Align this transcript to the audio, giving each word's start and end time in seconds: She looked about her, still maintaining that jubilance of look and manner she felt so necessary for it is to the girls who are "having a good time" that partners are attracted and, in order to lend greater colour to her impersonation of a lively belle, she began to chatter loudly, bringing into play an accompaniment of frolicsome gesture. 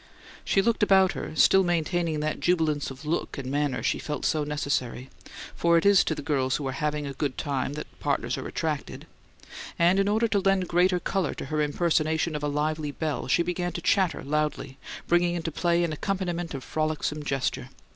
She 0.43 0.63
looked 0.63 0.81
about 0.81 1.11
her, 1.11 1.35
still 1.35 1.63
maintaining 1.63 2.21
that 2.21 2.39
jubilance 2.39 2.89
of 2.89 3.05
look 3.05 3.37
and 3.37 3.51
manner 3.51 3.83
she 3.83 3.99
felt 3.99 4.25
so 4.25 4.43
necessary 4.43 5.11
for 5.53 5.77
it 5.77 5.85
is 5.85 6.03
to 6.05 6.15
the 6.15 6.23
girls 6.23 6.55
who 6.55 6.67
are 6.67 6.71
"having 6.71 7.05
a 7.05 7.13
good 7.13 7.37
time" 7.37 7.73
that 7.73 7.85
partners 7.99 8.35
are 8.35 8.47
attracted 8.47 9.05
and, 9.77 9.99
in 9.99 10.07
order 10.07 10.27
to 10.29 10.39
lend 10.39 10.67
greater 10.67 10.99
colour 10.99 11.35
to 11.35 11.45
her 11.45 11.61
impersonation 11.61 12.35
of 12.35 12.41
a 12.41 12.47
lively 12.47 12.89
belle, 12.89 13.27
she 13.27 13.43
began 13.43 13.73
to 13.73 13.81
chatter 13.81 14.23
loudly, 14.23 14.79
bringing 15.07 15.35
into 15.35 15.51
play 15.51 15.83
an 15.83 15.93
accompaniment 15.93 16.55
of 16.55 16.63
frolicsome 16.63 17.21
gesture. 17.23 17.69